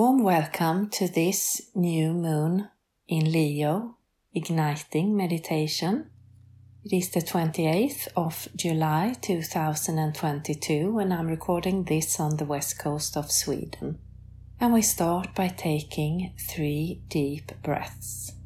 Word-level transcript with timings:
Warm 0.00 0.22
welcome 0.22 0.90
to 0.90 1.08
this 1.08 1.72
new 1.74 2.12
moon 2.12 2.68
in 3.08 3.32
Leo, 3.32 3.96
igniting 4.32 5.16
meditation. 5.16 6.08
It 6.84 6.96
is 6.96 7.10
the 7.10 7.20
28th 7.20 8.06
of 8.16 8.46
July 8.54 9.16
2022 9.20 11.00
and 11.00 11.12
I'm 11.12 11.26
recording 11.26 11.82
this 11.82 12.20
on 12.20 12.36
the 12.36 12.44
west 12.44 12.78
coast 12.78 13.16
of 13.16 13.32
Sweden. 13.32 13.98
And 14.60 14.72
we 14.72 14.82
start 14.82 15.34
by 15.34 15.48
taking 15.48 16.32
three 16.48 17.02
deep 17.08 17.50
breaths. 17.64 18.37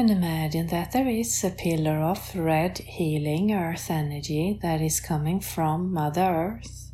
And 0.00 0.10
imagine 0.10 0.68
that 0.68 0.92
there 0.92 1.06
is 1.06 1.44
a 1.44 1.50
pillar 1.50 1.98
of 1.98 2.34
red 2.34 2.78
healing 2.78 3.52
earth 3.52 3.90
energy 3.90 4.58
that 4.62 4.80
is 4.80 4.98
coming 4.98 5.40
from 5.40 5.92
Mother 5.92 6.22
Earth. 6.22 6.90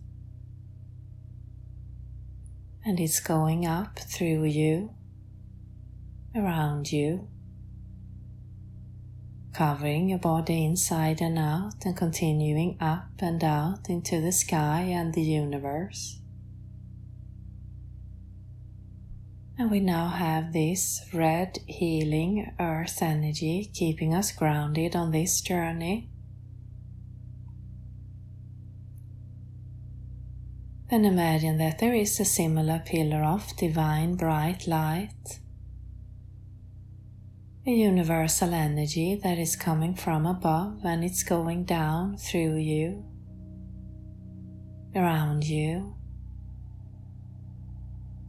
And 2.84 2.98
it's 2.98 3.20
going 3.20 3.64
up 3.64 3.96
through 3.96 4.46
you, 4.46 4.90
around 6.34 6.90
you, 6.90 7.28
covering 9.54 10.08
your 10.08 10.18
body 10.18 10.64
inside 10.64 11.20
and 11.20 11.38
out 11.38 11.84
and 11.84 11.96
continuing 11.96 12.76
up 12.80 13.10
and 13.20 13.44
out 13.44 13.88
into 13.88 14.20
the 14.20 14.32
sky 14.32 14.80
and 14.80 15.14
the 15.14 15.22
universe. 15.22 16.18
And 19.58 19.70
we 19.70 19.80
now 19.80 20.08
have 20.08 20.52
this 20.52 21.00
red 21.14 21.58
healing 21.66 22.52
earth 22.60 23.00
energy 23.00 23.70
keeping 23.72 24.14
us 24.14 24.30
grounded 24.30 24.94
on 24.94 25.12
this 25.12 25.40
journey. 25.40 26.10
Then 30.90 31.06
imagine 31.06 31.56
that 31.58 31.78
there 31.78 31.94
is 31.94 32.20
a 32.20 32.24
similar 32.24 32.80
pillar 32.84 33.24
of 33.24 33.56
divine 33.56 34.14
bright 34.14 34.68
light, 34.68 35.40
a 37.66 37.70
universal 37.70 38.52
energy 38.54 39.18
that 39.24 39.38
is 39.38 39.56
coming 39.56 39.94
from 39.94 40.26
above 40.26 40.84
and 40.84 41.02
it's 41.02 41.24
going 41.24 41.64
down 41.64 42.18
through 42.18 42.56
you, 42.58 43.04
around 44.94 45.44
you, 45.44 45.95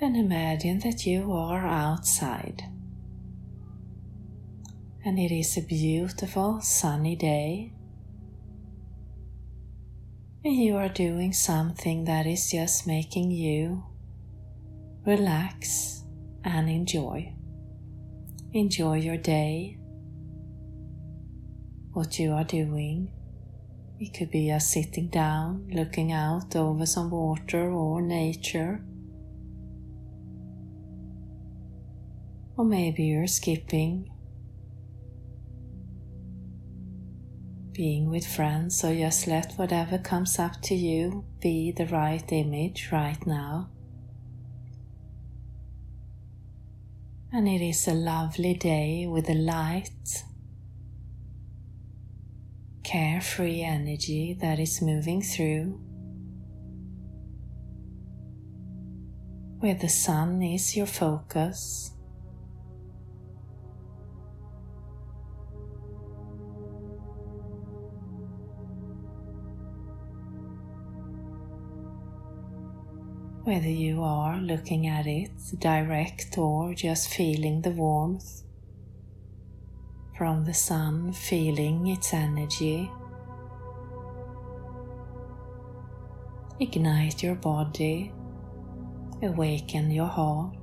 And 0.00 0.16
imagine 0.16 0.78
that 0.80 1.04
you 1.06 1.32
are 1.32 1.66
outside. 1.66 2.62
And 5.04 5.18
it 5.18 5.32
is 5.32 5.56
a 5.56 5.62
beautiful 5.62 6.60
sunny 6.60 7.16
day. 7.16 7.72
And 10.44 10.54
you 10.54 10.76
are 10.76 10.88
doing 10.88 11.32
something 11.32 12.04
that 12.04 12.26
is 12.26 12.50
just 12.50 12.86
making 12.86 13.32
you 13.32 13.84
relax 15.04 16.04
and 16.44 16.70
enjoy. 16.70 17.32
Enjoy 18.52 18.96
your 18.96 19.16
day, 19.16 19.78
what 21.92 22.18
you 22.18 22.32
are 22.32 22.44
doing. 22.44 23.10
It 23.98 24.14
could 24.14 24.30
be 24.30 24.46
just 24.46 24.70
sitting 24.70 25.08
down, 25.08 25.68
looking 25.72 26.12
out 26.12 26.54
over 26.54 26.86
some 26.86 27.10
water 27.10 27.70
or 27.70 28.00
nature 28.00 28.84
Or 32.58 32.64
maybe 32.64 33.04
you're 33.04 33.28
skipping, 33.28 34.10
being 37.70 38.10
with 38.10 38.26
friends, 38.26 38.82
or 38.82 38.92
just 38.96 39.28
let 39.28 39.52
whatever 39.52 39.96
comes 39.96 40.40
up 40.40 40.60
to 40.62 40.74
you 40.74 41.24
be 41.40 41.70
the 41.70 41.86
right 41.86 42.24
image 42.32 42.88
right 42.90 43.24
now. 43.24 43.70
And 47.32 47.46
it 47.46 47.60
is 47.60 47.86
a 47.86 47.94
lovely 47.94 48.54
day 48.54 49.06
with 49.06 49.30
a 49.30 49.34
light, 49.34 50.24
carefree 52.82 53.62
energy 53.62 54.36
that 54.40 54.58
is 54.58 54.82
moving 54.82 55.22
through. 55.22 55.80
Where 59.60 59.74
the 59.74 59.88
sun 59.88 60.42
is 60.42 60.76
your 60.76 60.86
focus. 60.86 61.92
Whether 73.48 73.70
you 73.70 74.02
are 74.02 74.36
looking 74.40 74.86
at 74.86 75.06
it 75.06 75.30
direct 75.58 76.36
or 76.36 76.74
just 76.74 77.08
feeling 77.08 77.62
the 77.62 77.70
warmth 77.70 78.42
from 80.18 80.44
the 80.44 80.52
sun, 80.52 81.10
feeling 81.14 81.86
its 81.86 82.12
energy. 82.12 82.90
Ignite 86.60 87.22
your 87.22 87.36
body, 87.36 88.12
awaken 89.22 89.90
your 89.90 90.08
heart. 90.08 90.57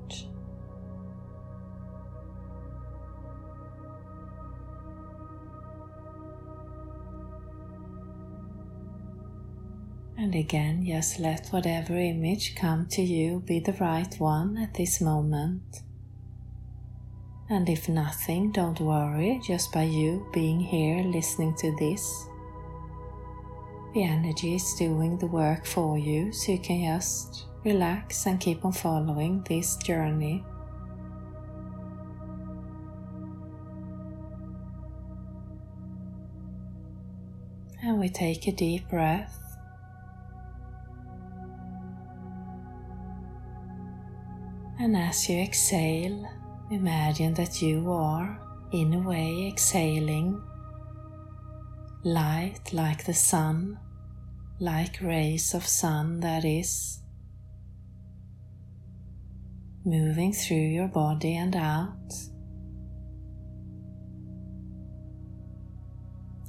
And 10.18 10.34
again, 10.34 10.86
just 10.86 11.20
let 11.20 11.50
whatever 11.50 11.98
image 11.98 12.56
come 12.56 12.88
to 12.88 13.02
you 13.02 13.42
be 13.46 13.60
the 13.60 13.74
right 13.74 14.14
one 14.18 14.58
at 14.58 14.74
this 14.74 15.02
moment. 15.02 15.82
And 17.50 17.70
if 17.70 17.88
nothing, 17.90 18.52
don't 18.52 18.80
worry, 18.80 19.40
just 19.46 19.72
by 19.72 19.84
you 19.84 20.26
being 20.34 20.60
here 20.60 21.04
listening 21.04 21.54
to 21.58 21.76
this. 21.78 22.28
The 23.94 24.04
energy 24.04 24.56
is 24.56 24.74
doing 24.80 25.18
the 25.18 25.28
work 25.28 25.66
for 25.66 25.98
you, 25.98 26.32
so 26.32 26.54
you 26.54 26.60
can 26.60 26.98
just 26.98 27.46
relax 27.64 28.26
and 28.26 28.40
keep 28.40 28.66
on 28.66 28.72
following 28.72 29.44
this 29.48 29.76
journey. 29.78 30.44
And 37.84 38.00
we 38.00 38.10
take 38.10 38.48
a 38.48 38.52
deep 38.52 38.90
breath. 38.90 39.45
And 44.86 44.96
as 44.96 45.28
you 45.28 45.40
exhale, 45.40 46.30
imagine 46.70 47.34
that 47.34 47.60
you 47.60 47.92
are, 47.92 48.40
in 48.72 48.94
a 48.94 49.00
way, 49.00 49.48
exhaling 49.48 50.40
light 52.04 52.72
like 52.72 53.04
the 53.04 53.14
sun, 53.16 53.80
like 54.60 55.02
rays 55.02 55.56
of 55.56 55.66
sun 55.66 56.20
that 56.20 56.46
is, 56.46 57.00
moving 59.84 60.32
through 60.32 60.68
your 60.78 60.88
body 60.88 61.36
and 61.36 61.56
out, 61.56 62.14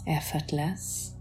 effortless. 0.06 1.15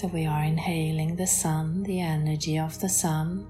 So 0.00 0.06
we 0.06 0.24
are 0.24 0.44
inhaling 0.44 1.16
the 1.16 1.26
sun, 1.26 1.82
the 1.82 2.00
energy 2.00 2.58
of 2.58 2.80
the 2.80 2.88
sun, 2.88 3.46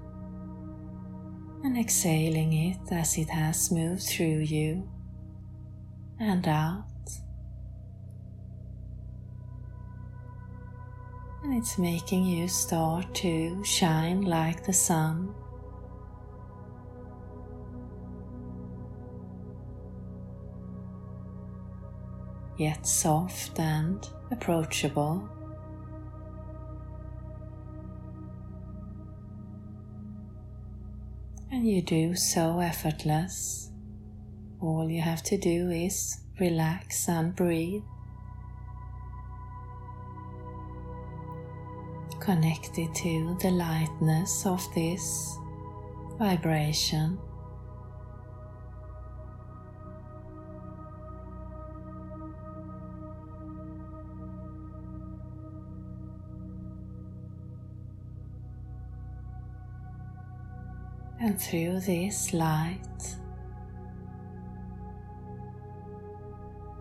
and 1.63 1.77
exhaling 1.77 2.51
it 2.51 2.91
as 2.91 3.17
it 3.17 3.29
has 3.29 3.71
moved 3.71 4.03
through 4.03 4.39
you 4.39 4.85
and 6.19 6.45
out. 6.49 6.83
And 11.41 11.53
it's 11.53 11.77
making 11.77 12.25
you 12.25 12.49
start 12.49 13.15
to 13.15 13.63
shine 13.63 14.23
like 14.23 14.65
the 14.65 14.73
sun. 14.73 15.33
Yet 22.57 22.85
soft 22.85 23.57
and 23.57 24.05
approachable. 24.31 25.29
And 31.53 31.67
you 31.67 31.81
do 31.81 32.15
so 32.15 32.59
effortless. 32.59 33.71
All 34.61 34.89
you 34.89 35.01
have 35.01 35.21
to 35.23 35.37
do 35.37 35.69
is 35.69 36.21
relax 36.39 37.09
and 37.09 37.35
breathe. 37.35 37.83
Connected 42.21 42.95
to 42.95 43.37
the 43.41 43.51
lightness 43.51 44.45
of 44.45 44.65
this 44.73 45.37
vibration. 46.17 47.19
And 61.31 61.41
through 61.41 61.79
this 61.79 62.33
light 62.33 63.15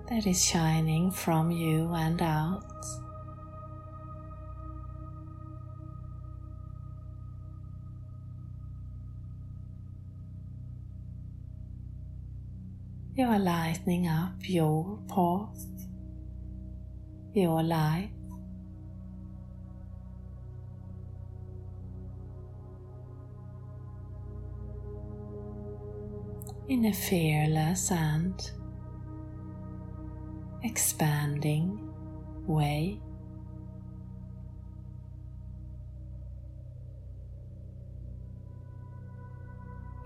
that 0.09 0.27
is 0.27 0.45
shining 0.45 1.13
from 1.13 1.53
you 1.53 1.89
and 1.95 2.21
out, 2.21 2.65
you 13.15 13.25
are 13.25 13.39
lightening 13.39 14.09
up 14.09 14.35
your 14.49 14.99
path, 15.07 15.65
your 17.35 17.63
life. 17.63 18.20
In 26.71 26.85
a 26.85 26.93
fearless 26.93 27.91
and 27.91 28.53
expanding 30.63 31.81
way. 32.47 33.01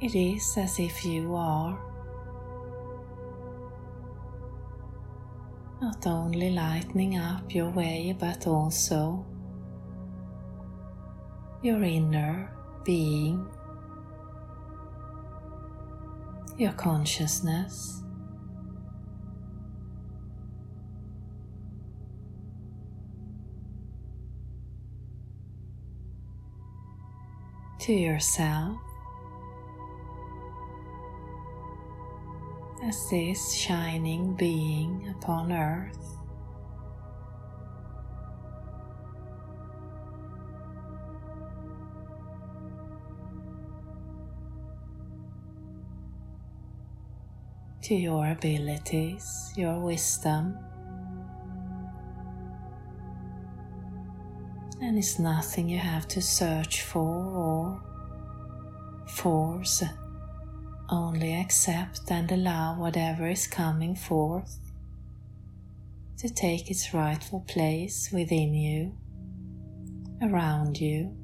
It 0.01 0.15
is 0.15 0.55
as 0.57 0.79
if 0.79 1.05
you 1.05 1.35
are 1.35 1.79
not 5.83 6.07
only 6.07 6.49
lightening 6.49 7.19
up 7.19 7.55
your 7.55 7.69
way 7.69 8.17
but 8.19 8.47
also 8.47 9.23
your 11.63 11.83
inner 11.83 12.51
being 12.85 13.47
your 16.57 16.73
consciousness. 16.73 18.01
To 27.81 27.93
yourself 27.93 28.81
as 32.83 33.11
this 33.11 33.53
shining 33.55 34.35
being 34.35 35.15
upon 35.19 35.53
earth. 35.53 36.14
To 47.85 47.95
your 47.95 48.31
abilities, 48.31 49.53
your 49.57 49.79
wisdom, 49.79 50.59
and 54.81 54.99
it's 54.99 55.19
nothing 55.19 55.69
you 55.69 55.79
have 55.79 56.09
to 56.09 56.23
search 56.23 56.83
for 56.83 57.01
or 57.03 57.83
force. 59.07 59.83
Only 60.89 61.35
accept 61.35 62.11
and 62.11 62.31
allow 62.33 62.79
whatever 62.79 63.29
is 63.29 63.47
coming 63.47 63.95
forth 63.95 64.59
to 66.19 66.29
take 66.29 66.71
its 66.71 66.95
rightful 66.95 67.41
place 67.41 68.11
within 68.13 68.55
you, 68.55 68.97
around 70.23 70.79
you. 70.81 71.17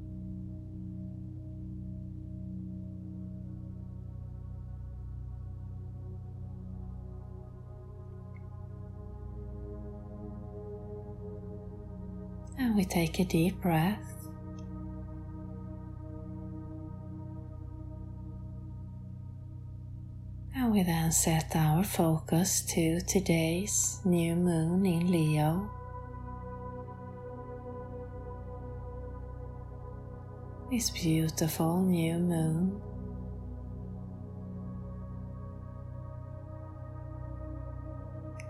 We 12.73 12.85
take 12.85 13.19
a 13.19 13.25
deep 13.25 13.61
breath. 13.61 13.99
And 20.55 20.71
we 20.71 20.83
then 20.83 21.11
set 21.11 21.53
our 21.53 21.83
focus 21.83 22.61
to 22.67 23.01
today's 23.01 23.99
new 24.05 24.35
moon 24.35 24.85
in 24.85 25.11
Leo. 25.11 25.69
This 30.71 30.89
beautiful 30.91 31.81
new 31.81 32.17
moon. 32.17 32.81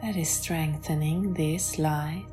That 0.04 0.16
is 0.16 0.30
strengthening 0.30 1.34
this 1.34 1.80
light 1.80 2.31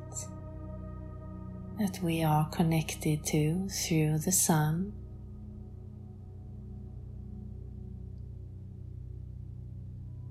that 1.79 2.01
we 2.03 2.25
are 2.25 2.49
connected 2.49 3.25
to 3.25 3.69
through 3.69 4.19
the 4.19 4.33
sun. 4.33 4.93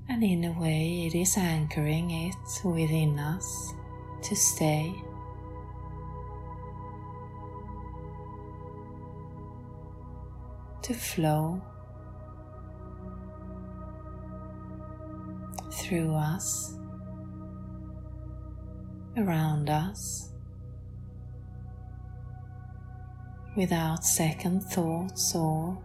And 0.09 0.23
in 0.23 0.43
a 0.43 0.59
way, 0.59 1.07
it 1.07 1.15
is 1.15 1.37
anchoring 1.37 2.11
it 2.11 2.35
within 2.65 3.17
us 3.17 3.73
to 4.23 4.35
stay. 4.35 4.93
To 10.81 10.93
flow 10.93 11.61
through 15.71 16.13
us, 16.13 16.77
around 19.15 19.69
us. 19.69 20.33
Without 23.57 24.05
second 24.05 24.61
thoughts 24.61 25.35
or 25.35 25.77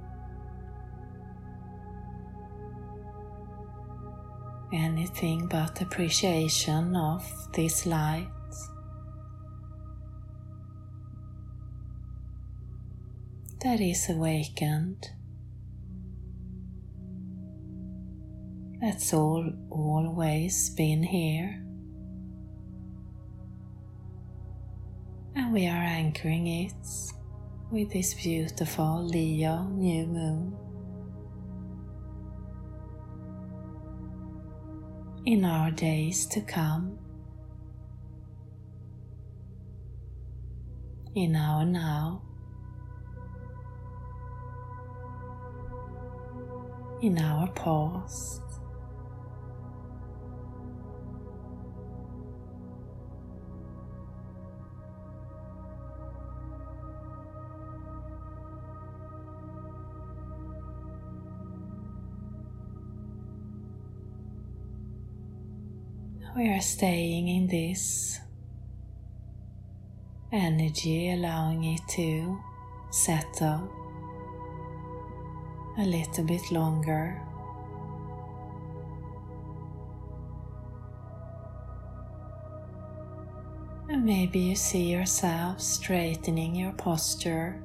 anything 4.72 5.48
but 5.48 5.80
appreciation 5.80 6.94
of 6.94 7.28
this 7.54 7.84
light. 7.84 8.28
That 13.62 13.80
is 13.80 14.08
awakened 14.08 15.08
that's 18.82 19.14
all 19.14 19.48
always 19.70 20.70
been 20.70 21.04
here. 21.04 21.62
And 25.36 25.52
we 25.52 25.68
are 25.68 25.84
anchoring 25.84 26.48
it 26.48 26.72
with 27.72 27.90
this 27.90 28.12
beautiful 28.12 29.02
Leo 29.02 29.62
new 29.62 30.06
moon. 30.06 30.54
In 35.24 35.42
our 35.46 35.70
days 35.70 36.26
to 36.26 36.42
come, 36.42 36.98
in 41.14 41.34
our 41.34 41.64
now, 41.64 42.22
in 47.00 47.18
our 47.18 47.50
past. 47.52 48.51
We 66.34 66.48
are 66.48 66.62
staying 66.62 67.28
in 67.28 67.46
this 67.46 68.18
energy, 70.32 71.12
allowing 71.12 71.62
it 71.64 71.82
to 71.90 72.40
settle 72.90 73.70
a 75.76 75.84
little 75.84 76.24
bit 76.24 76.50
longer. 76.50 77.20
And 83.90 84.02
maybe 84.02 84.38
you 84.38 84.56
see 84.56 84.90
yourself 84.90 85.60
straightening 85.60 86.56
your 86.56 86.72
posture. 86.72 87.62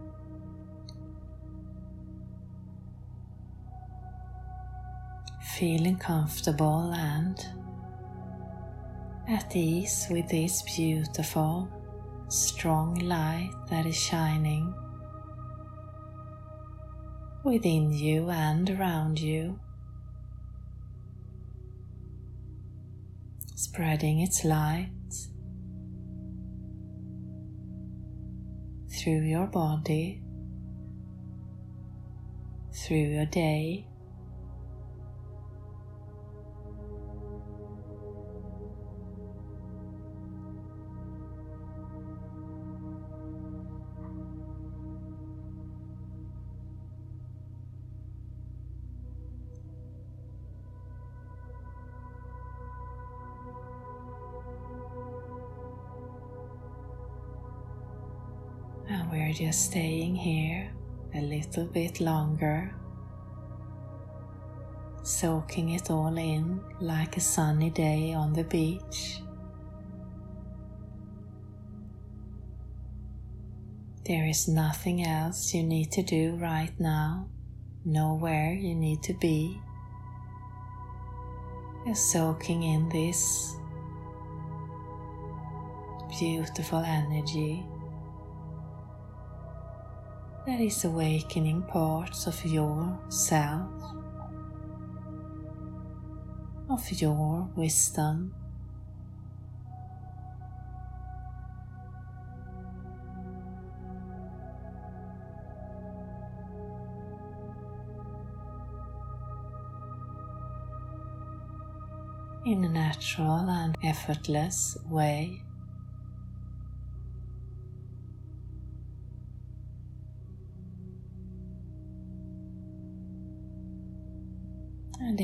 Feeling 5.55 5.97
comfortable 5.97 6.91
and 6.93 7.39
at 9.27 9.53
ease 9.55 10.07
with 10.09 10.29
this 10.29 10.61
beautiful, 10.61 11.69
strong 12.29 12.95
light 12.99 13.51
that 13.69 13.85
is 13.85 13.95
shining 13.95 14.73
within 17.43 17.91
you 17.91 18.29
and 18.29 18.69
around 18.69 19.19
you, 19.19 19.59
spreading 23.55 24.21
its 24.21 24.45
light 24.45 24.89
through 28.89 29.23
your 29.23 29.47
body, 29.47 30.21
through 32.73 32.97
your 32.97 33.25
day. 33.25 33.87
We're 59.17 59.33
just 59.33 59.65
staying 59.65 60.15
here 60.15 60.71
a 61.15 61.21
little 61.21 61.65
bit 61.65 61.99
longer, 61.99 62.73
soaking 65.03 65.69
it 65.69 65.89
all 65.89 66.15
in 66.17 66.61
like 66.79 67.17
a 67.17 67.19
sunny 67.19 67.69
day 67.71 68.13
on 68.13 68.33
the 68.33 68.43
beach. 68.43 69.19
There 74.05 74.27
is 74.27 74.47
nothing 74.47 75.05
else 75.05 75.53
you 75.53 75.63
need 75.63 75.91
to 75.93 76.03
do 76.03 76.35
right 76.35 76.71
now, 76.79 77.27
nowhere 77.85 78.53
you 78.53 78.75
need 78.75 79.01
to 79.03 79.13
be. 79.15 79.59
You're 81.85 81.95
soaking 81.95 82.63
in 82.63 82.87
this 82.89 83.55
beautiful 86.19 86.79
energy 86.79 87.65
that 90.47 90.61
is 90.61 90.85
awakening 90.85 91.61
parts 91.63 92.25
of 92.25 92.45
yourself, 92.45 93.69
of 96.69 96.89
your 97.01 97.49
wisdom. 97.57 98.33
In 112.45 112.63
a 112.63 112.69
natural 112.69 113.49
and 113.49 113.77
effortless 113.83 114.77
way. 114.89 115.41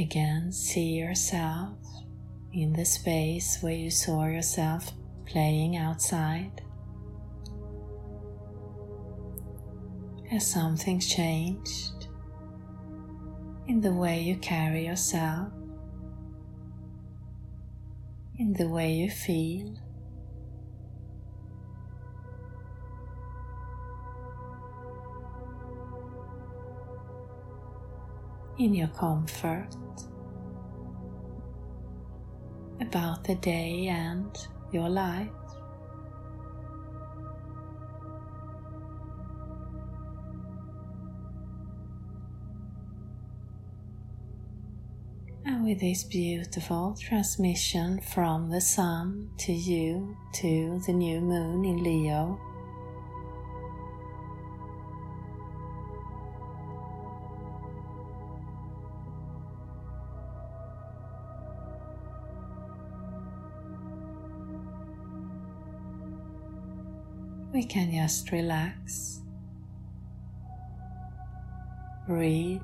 Again, 0.04 0.52
see 0.52 1.00
yourself 1.00 1.78
in 2.52 2.74
the 2.74 2.84
space 2.84 3.60
where 3.62 3.74
you 3.74 3.90
saw 3.90 4.26
yourself 4.26 4.92
playing 5.26 5.78
outside. 5.78 6.62
Has 10.30 10.46
something 10.46 11.00
changed 11.00 12.08
in 13.68 13.80
the 13.80 13.94
way 13.94 14.22
you 14.22 14.36
carry 14.36 14.86
yourself, 14.86 15.54
in 18.38 18.52
the 18.54 18.68
way 18.68 18.92
you 18.92 19.10
feel? 19.10 19.74
In 28.58 28.74
your 28.74 28.88
comfort 28.90 29.68
about 32.82 33.24
the 33.24 33.36
day 33.36 33.88
and 33.88 34.38
your 34.72 34.90
life. 34.90 35.30
And 45.46 45.66
with 45.66 45.80
this 45.80 46.04
beautiful 46.04 46.96
transmission 47.00 48.00
from 48.14 48.50
the 48.50 48.62
Sun 48.62 49.30
to 49.40 49.52
you 49.52 50.16
to 50.36 50.82
the 50.86 50.94
new 50.94 51.20
moon 51.20 51.66
in 51.66 51.84
Leo. 51.84 52.40
We 67.54 67.64
can 67.64 67.92
just 67.92 68.32
relax, 68.32 69.22
breathe. 72.08 72.62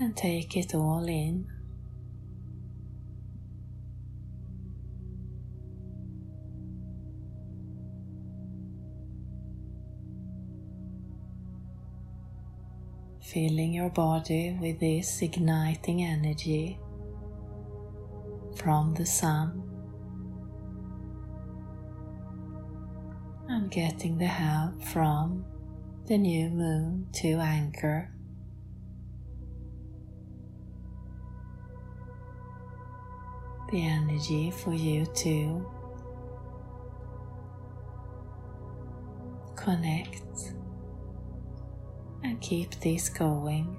And 0.00 0.16
take 0.16 0.56
it 0.56 0.74
all 0.74 1.04
in. 1.08 1.57
Filling 13.32 13.74
your 13.74 13.90
body 13.90 14.56
with 14.58 14.80
this 14.80 15.20
igniting 15.20 16.02
energy 16.02 16.78
from 18.56 18.94
the 18.94 19.04
sun 19.04 19.62
and 23.48 23.70
getting 23.70 24.16
the 24.16 24.26
help 24.26 24.82
from 24.82 25.44
the 26.06 26.16
new 26.16 26.48
moon 26.48 27.06
to 27.12 27.34
anchor. 27.34 28.10
The 33.70 33.84
energy 33.84 34.50
for 34.50 34.72
you 34.72 35.04
to 35.04 35.70
connect 39.54 40.54
and 42.22 42.40
keep 42.40 42.70
this 42.80 43.08
going 43.08 43.76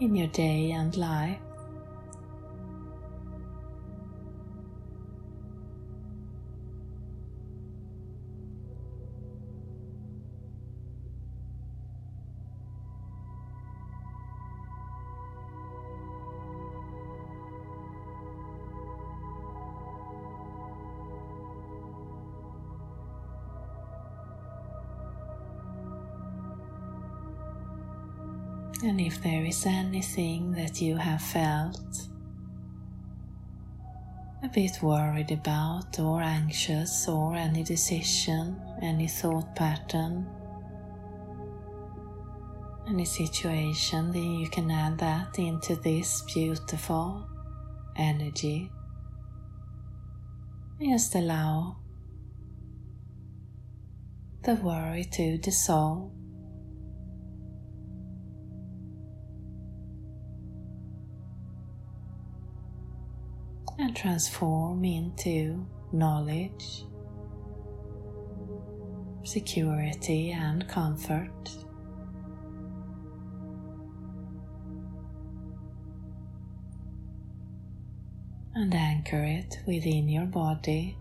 in 0.00 0.14
your 0.16 0.28
day 0.28 0.72
and 0.72 0.96
life. 0.96 1.38
And 28.82 28.98
if 28.98 29.22
there 29.22 29.44
is 29.44 29.66
anything 29.66 30.52
that 30.52 30.80
you 30.80 30.96
have 30.96 31.20
felt 31.20 32.08
a 34.42 34.48
bit 34.48 34.82
worried 34.82 35.30
about, 35.30 35.98
or 35.98 36.22
anxious, 36.22 37.06
or 37.06 37.34
any 37.34 37.62
decision, 37.62 38.58
any 38.80 39.06
thought 39.06 39.54
pattern, 39.54 40.26
any 42.88 43.04
situation, 43.04 44.12
then 44.12 44.32
you 44.32 44.48
can 44.48 44.70
add 44.70 44.96
that 44.98 45.38
into 45.38 45.76
this 45.76 46.22
beautiful 46.22 47.28
energy. 47.96 48.70
Just 50.80 51.14
allow 51.14 51.76
the 54.42 54.54
worry 54.54 55.04
to 55.04 55.36
dissolve. 55.36 56.10
And 63.90 63.96
transform 63.96 64.84
into 64.84 65.66
knowledge, 65.90 66.84
security, 69.24 70.30
and 70.30 70.68
comfort. 70.68 71.50
And 78.54 78.72
anchor 78.72 79.24
it 79.24 79.58
within 79.66 80.08
your 80.08 80.26
body. 80.26 80.96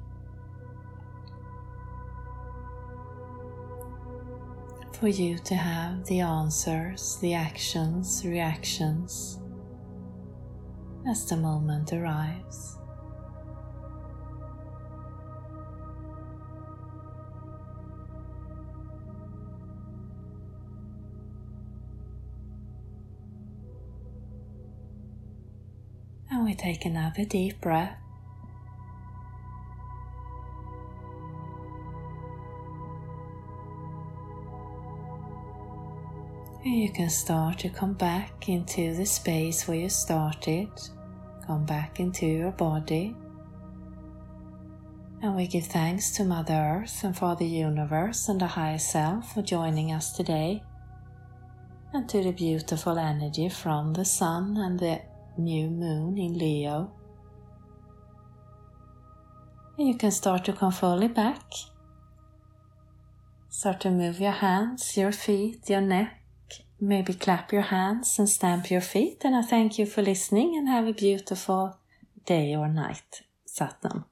For 4.93 5.09
you 5.09 5.37
to 5.37 5.53
have 5.53 6.05
the 6.05 6.21
answers, 6.21 7.19
the 7.21 7.35
actions, 7.35 8.23
reactions 8.25 9.39
as 11.07 11.25
the 11.25 11.37
moment 11.37 11.93
arrives. 11.93 12.78
We 26.49 26.55
take 26.55 26.83
another 26.83 27.25
deep 27.25 27.61
breath. 27.61 27.95
You 36.63 36.89
can 36.91 37.11
start 37.11 37.59
to 37.59 37.69
come 37.69 37.93
back 37.93 38.49
into 38.49 38.95
the 38.95 39.05
space 39.05 39.67
where 39.67 39.77
you 39.77 39.89
started. 39.89 40.69
Come 41.45 41.65
back 41.65 41.99
into 41.99 42.25
your 42.25 42.51
body. 42.51 43.15
And 45.21 45.35
we 45.35 45.45
give 45.45 45.67
thanks 45.67 46.09
to 46.13 46.23
Mother 46.23 46.81
Earth 46.81 47.03
and 47.03 47.15
for 47.15 47.35
the 47.35 47.45
universe 47.45 48.27
and 48.27 48.41
the 48.41 48.47
higher 48.47 48.79
self 48.79 49.35
for 49.35 49.43
joining 49.43 49.91
us 49.91 50.13
today. 50.13 50.63
And 51.93 52.09
to 52.09 52.23
the 52.23 52.31
beautiful 52.31 52.97
energy 52.97 53.49
from 53.49 53.93
the 53.93 54.05
sun 54.05 54.57
and 54.57 54.79
the 54.79 55.01
new 55.39 55.69
moon 55.69 56.17
in 56.17 56.37
Leo. 56.37 56.91
And 59.77 59.87
you 59.87 59.95
can 59.95 60.11
start 60.11 60.45
to 60.45 60.53
come 60.53 60.71
fully 60.71 61.07
back. 61.07 61.43
Start 63.49 63.79
to 63.81 63.91
move 63.91 64.19
your 64.19 64.31
hands, 64.31 64.95
your 64.95 65.11
feet, 65.11 65.69
your 65.69 65.81
neck 65.81 66.19
maybe 66.79 67.13
clap 67.13 67.51
your 67.51 67.63
hands 67.63 68.17
and 68.19 68.29
stamp 68.29 68.71
your 68.71 68.81
feet. 68.81 69.21
And 69.23 69.35
I 69.35 69.41
thank 69.41 69.77
you 69.77 69.85
for 69.85 70.01
listening 70.01 70.55
and 70.57 70.67
have 70.67 70.87
a 70.87 70.93
beautiful 70.93 71.77
day 72.25 72.55
or 72.55 72.67
night. 72.67 73.21
Satnam. 73.47 74.05